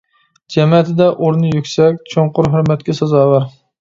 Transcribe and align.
جەمەتىدە 0.53 1.09
ئورنى 1.11 1.51
يۈكسەك، 1.57 1.99
چوڭقۇر 2.15 2.51
ھۆرمەتكە 2.55 2.97
سازاۋەر. 3.03 3.47